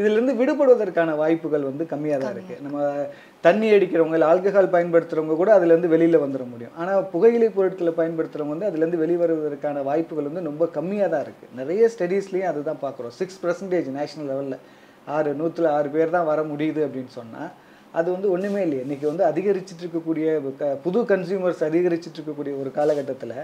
[0.00, 2.78] இதுலேருந்து விடுபடுவதற்கான வாய்ப்புகள் வந்து கம்மியாக தான் இருக்குது நம்ம
[3.44, 6.74] தண்ணி அடிக்கிறவங்க இல்லை ஆல்கஹால் பயன்படுத்துகிறவங்க கூட அதுலேருந்து வெளியில் வந்துட முடியும்.
[6.80, 12.50] ஆனால் புகையிலை பொருட்களை பயன்படுத்துகிறவங்க வந்து அதுலேருந்து வெளிவருவதற்கான வாய்ப்புகள் வந்து ரொம்ப கம்மியாக தான் இருக்குது நிறைய ஸ்டடீஸ்லேயும்
[12.52, 14.60] அதுதான் பார்க்குறோம் சிக்ஸ் பர்சன்டேஜ் நேஷனல் லெவலில்
[15.16, 17.50] ஆறு நூற்றுல ஆறு பேர் தான் வர முடியுது அப்படின்னு சொன்னால்
[17.98, 18.82] அது வந்து ஒன்றுமே இல்லையே.
[18.86, 20.26] இன்னைக்கு வந்து அதிகரிச்சிட்டு இருக்கக்கூடிய
[20.84, 23.38] புது கன்சியூமர்ஸ் அதிகரிச்சிட்டு இருக்கக்கூடிய ஒரு காலகட்டத்தில்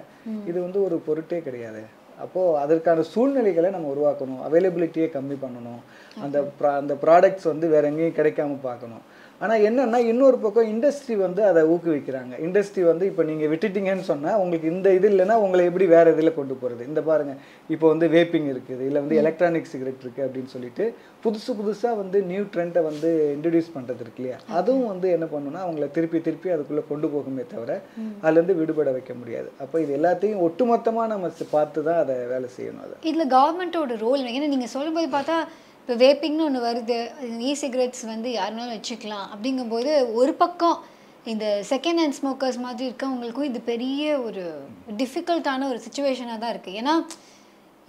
[0.50, 1.82] இது வந்து ஒரு பொருட்டே கிடையாது.
[2.24, 4.40] அப்போது அதற்கான சூழ்நிலைகளை நம்ம உருவாக்கணும்.
[4.46, 5.80] அவைலபிலிட்டியை கம்மி பண்ணணும்.
[6.24, 9.02] அந்த ப்ரா அந்த ப்ராடக்ட்ஸ் வந்து வேற எங்கேயும் கிடைக்காம பார்க்கணும்.
[9.40, 12.33] ஆனால் என்னன்னா இன்னொரு பக்கம் இண்டஸ்ட்ரி வந்து அதை ஊக்குவிக்கிறாங்க.
[12.46, 16.55] இண்டஸ்ட்ரி வந்து இப்போ நீங்கள் விட்டுட்டீங்கன்னு சொன்னால் உங்களுக்கு இந்த இது இல்லைன்னா உங்களை எப்படி வேற இதில் கொண்டு
[16.62, 17.35] போகிறது இந்த பாருங்க
[17.74, 20.87] இப்போ வந்து வேப்பிங் இருக்குது இல்லை வந்து எலக்ட்ரானிக் சிகரெட் இருக்குது அப்படின்னு சொல்லிட்டு
[21.27, 24.38] புதுசு புதுசாக வந்து நியூ ட்ரெண்டை வந்து இன்ட்ரடியூஸ் பண்ணுறது இருக்கு இல்லையா?
[24.59, 27.70] அதுவும் வந்து என்ன பண்ணுன்னா அவங்கள திருப்பி திருப்பி அதுக்குள்ளே கொண்டு போகுமே தவிர
[28.24, 29.48] அதுலேருந்து விடுபட வைக்க முடியாது.
[29.62, 32.96] அப்போ இது எல்லாத்தையும் ஒட்டுமொத்தமாக நம்ம பார்த்து தான் அதை வேலை செய்யணும் அதை.
[33.11, 35.38] இதில் கவர்மெண்ட்டோட ரோல் ஏன்னா நீங்கள் சொல்லும்போது பார்த்தா
[35.88, 36.96] இப்போ வேப்பிங்னு ஒன்று வருது.
[37.48, 39.29] இ சிகரெட்ஸ் வந்து யாருனாலும் வச்சுக்கலாம்.
[39.35, 40.74] அப்படிங்கும்போது ஒரு பக்கம்
[41.33, 44.42] இந்த செகண்ட் ஹேண்ட் ஸ்மோக்கர்ஸ் மாதிரி இருக்கவங்களுக்கும் இது பெரிய ஒரு
[44.98, 46.94] டிஃபிகல்ட்டான ஒரு சுச்சுவேஷனாக தான் இருக்குது ஏன்னா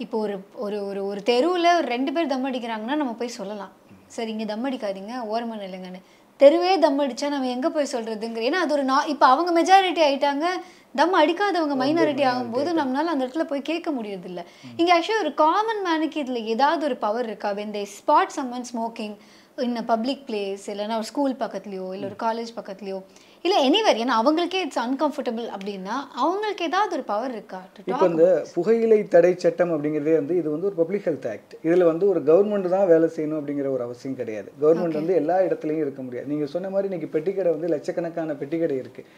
[0.04, 0.36] இப்போ ஒரு
[0.66, 3.74] ஒரு ஒரு ஒரு தெருவில் ஒரு ரெண்டு பேர் தம் அடிக்கிறாங்கன்னா நம்ம போய் சொல்லலாம்.
[4.16, 6.02] சரி இங்கே தம் அடிக்காதீங்க ஓரமாக இல்லைங்கன்னு
[6.40, 10.46] தெருவே தம் அடித்தா நம்ம எங்கே போய் சொல்கிறதுங்கிற ஏன்னா அது ஒரு நா இப்போ அவங்க மெஜாரிட்டி ஆகிட்டாங்க
[10.94, 14.40] தம் அடிக்காதவங்க மைனாரிட்டி ஆகும்போது நம்மளால அந்த இடத்துல போய் கேட்க முடியறதில்ல.
[14.76, 17.50] இங்கே ஆக்சுவலி ஒரு காமன் மேனுக்கு இதில் ஏதாவது ஒரு பவர் இருக்கா?
[17.50, 19.14] When they spot someone smoking
[19.56, 22.98] in public place இல்லைன்னா ஒரு ஸ்கூல் பக்கத்துலையோ இல்லை ஒரு காலேஜ் பக்கத்துலையோ
[23.46, 28.26] இல்லை எனிவேர் ஏன்னா அவங்களுக்கே இட்ஸ் அன்கம்ஃபர்டபுள் அப்படின்னா அவங்களுக்கு ஏதாவது ஒரு பவர் இருக்கா இப்போ இந்த
[28.56, 32.68] புகையிலை தடை சட்டம் அப்படிங்கிறதே வந்து இது வந்து ஒரு பப்ளிக் ஹெல்த் ஆக்ட் இதில் வந்து ஒரு கவர்மெண்ட்
[32.76, 34.48] தான் வேலை செய்யணும் அப்படிங்கிற ஒரு அவசியம் கிடையாது.
[34.62, 36.28] கவர்மெண்ட் வந்து எல்லா இடத்துலையும் இருக்க முடியாது.
[36.32, 39.08] நீங்கள் சொன்ன மாதிரி இன்னைக்கு பெட்டிக்கடை வந்து லட்சக்கணக்கான பெட்டிக்கடை இருக்குது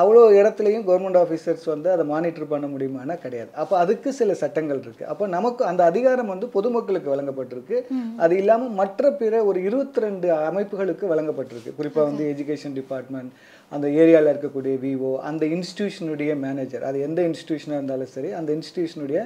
[0.00, 3.50] அவ்வளோ இடத்துலையும் கவர்மெண்ட் ஆஃபீஸர்ஸ் வந்து அதை மானிட்டர் பண்ண முடியுமானா கிடையாது.
[3.62, 7.78] அப்போ அதுக்கு சில சட்டங்கள் இருக்குது அப்போ நமக்கு அந்த அதிகாரம் வந்து பொதுமக்களுக்கு வழங்கப்பட்டிருக்கு.
[8.24, 11.76] அது இல்லாமல் மற்ற பிற ஒரு இருபத்தி ரெண்டு அமைப்புகளுக்கு வழங்கப்பட்டிருக்கு.
[11.80, 13.34] குறிப்பாக வந்து எஜுகேஷன் டிபார்ட்மெண்ட்
[13.76, 19.20] அந்த ஏரியாவில் இருக்கக்கூடிய விவோ அந்த இன்ஸ்டிடியூஷனுடைய மேனேஜர் அது எந்த இன்ஸ்டிடியூஷனாக இருந்தாலும் சரி அந்த இன்ஸ்டிடியூஷனுடைய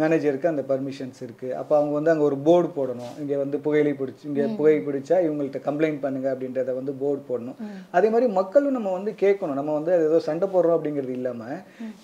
[0.00, 3.12] மேனேஜருக்கு அந்த பர்மிஷன்ஸ் இருக்குது அப்போ அவங்க வந்து அங்கே ஒரு போர்டு போடணும்.
[3.22, 7.56] இங்கே வந்து புகையிலை பிடிச்சி இங்கே புகை பிடிச்சா இவங்கள்ட்ட கம்ப்ளைண்ட் பண்ணுங்க அப்படின்றத வந்து போர்டு போடணும்.
[7.96, 9.58] அதே மாதிரி மக்களும் நம்ம வந்து கேட்கணும்.
[9.60, 11.56] நம்ம வந்து அது ஏதோ சண்டை போடுறோம் அப்படிங்கிறது இல்லாமல்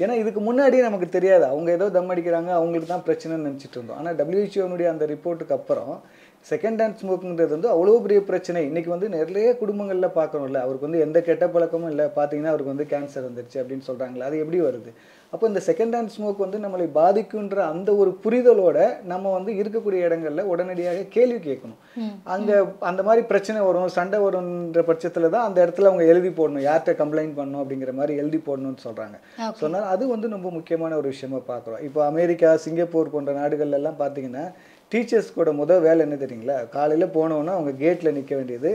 [0.02, 1.46] ஏன்னா இதுக்கு முன்னாடியே நமக்கு தெரியாது.
[1.52, 3.98] அவங்க ஏதோ தம் அடிக்கிறாங்க அவங்களுக்கு தான் பிரச்சனைன்னு நினச்சிட்டு இருந்தோம்.
[4.02, 5.94] ஆனால் டபிள்யூஹெச்ஓனுடைய அந்த ரிப்போர்ட்டுக்கு அப்புறம்
[6.50, 8.60] செகண்ட் ஹேண்ட் ஸ்மோக்குங்கிறது வந்து அவ்வளோ பெரிய பிரச்சனை.
[8.68, 10.60] இன்னைக்கு வந்து நிறைய குடும்பங்களில் பார்க்கணும்ல.
[10.66, 12.06] அவருக்கு வந்து எந்த கெட்ட பழக்கமும் இல்லை.
[12.18, 14.92] பார்த்தீங்கன்னா அவருக்கு வந்து கேன்சர் வந்துருச்சு அப்படின்னு சொல்கிறாங்களே அது எப்படி வருது?
[15.34, 18.78] அப்போ இந்த செகண்ட் ஹேண்ட் ஸ்மோக் வந்து நம்மளை பாதிக்குன்ற அந்த ஒரு புரிதலோட
[19.12, 21.78] நம்ம வந்து இருக்கக்கூடிய இடங்கள்ல உடனடியாக கேள்வி கேட்கணும்.
[22.34, 22.56] அங்கே
[22.90, 26.66] அந்த மாதிரி பிரச்சனை வரும் சண்டை வரும்ன்ற பட்சத்தில் தான் அந்த இடத்துல அவங்க எழுதி போடணும்.
[26.68, 29.16] யார்கிட்ட கம்ப்ளைண்ட் பண்ணணும் அப்படிங்கிற மாதிரி எழுதி போடணும்னு சொல்கிறாங்க
[29.62, 31.82] சொன்னால் அது வந்து ரொம்ப முக்கியமான ஒரு விஷயமா பார்க்குறோம்.
[31.88, 34.46] இப்போ அமெரிக்கா சிங்கப்பூர் போன்ற நாடுகள்ல எல்லாம் பார்த்தீங்கன்னா
[34.92, 36.56] டீச்சர்ஸ் கூட முதல் வேலை என்ன தெரியுங்களா?
[36.76, 38.70] காலையில் போனோன்னா அவங்க கேட்டில் நிற்க வேண்டியது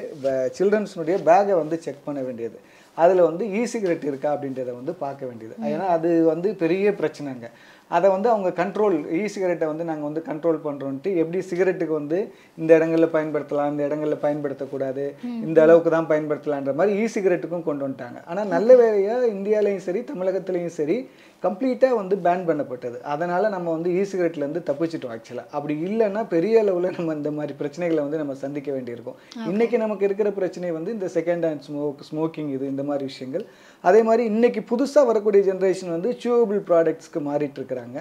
[0.58, 2.58] சில்ட்ரன்ஸ்னுடைய பேக்கை வந்து செக் பண்ண வேண்டியது.
[2.98, 5.56] அதில் வந்து இ சிகரெட் இருக்கா அப்படின்றத வந்து பார்க்க வேண்டியது.
[5.72, 7.48] ஏன்னா அது வந்து பெரிய பிரச்சனைங்க.
[7.96, 12.18] அதை வந்து அவங்க கண்ட்ரோல் இ சிகரெட்டை வந்து நாங்கள் வந்து கண்ட்ரோல் பண்ணுறோன்ட்டு எப்படி சிகரெட்டுக்கு வந்து
[12.62, 15.06] இந்த இடங்களில் பயன்படுத்தலாம் இந்த இடங்களில் பயன்படுத்தக்கூடாது
[15.48, 18.20] இந்த அளவுக்கு தான் பயன்படுத்தலான்ற மாதிரி இ சிகரெட்டுக்கும் கொண்டு வந்துட்டாங்க.
[18.32, 20.98] ஆனால் நல்ல வேலையாக இந்தியாலையும் சரி தமிழகத்துலேயும் சரி
[21.46, 22.98] கம்ப்ளீட்டாக வந்து பேன் பண்ணப்பட்டது.
[23.14, 28.02] அதனால் நம்ம வந்து இ சிகரெட்லேருந்து தப்பிச்சிட்டோம் ஆக்சுவலாக அப்படி இல்லைன்னா பெரிய அளவில் நம்ம இந்த மாதிரி பிரச்சனைகளை
[28.06, 29.18] வந்து நம்ம சந்திக்க வேண்டியிருக்கும்.
[29.52, 33.46] இன்னைக்கு நமக்கு இருக்கிற பிரச்சனை வந்து இந்த செகண்ட் ஹேண்ட் ஸ்மோக் ஸ்மோக்கிங் இது இந்த மாதிரி விஷயங்கள்.
[33.84, 38.00] அதே மாதிரி இன்னைக்கு புதுசாக வரக்கூடிய ஜென்ரேஷன் வந்து சூவபிள் ப்ராடக்ட்ஸ்க்கு மாறிட்டு இருக்கிறாங்க.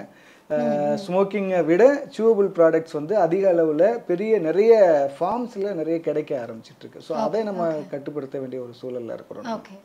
[1.03, 1.83] ஸ்மோக்கிங்கை விட
[2.15, 4.73] சூவபிள் ப்ராடக்ட்ஸ் வந்து அதிக அளவில் பெரிய நிறைய
[5.15, 7.01] ஃபார்ம்ஸில் நிறைய கிடைக்க ஆரம்பிச்சிட்டு இருக்கு.
[7.07, 7.63] ஸோ அதை நம்ம
[7.93, 9.75] கட்டுப்படுத்த வேண்டிய ஒரு சூழல்ல இருக்கிறோம் ஓகே